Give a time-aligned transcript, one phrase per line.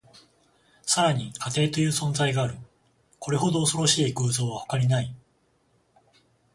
[0.81, 2.55] さらに、家庭という存在がある。
[3.19, 5.15] これほど恐ろしい偶像は他にない。